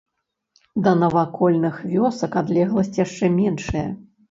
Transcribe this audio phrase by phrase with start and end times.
[0.87, 3.89] Да навакольных вёсак адлегласць яшчэ меншая.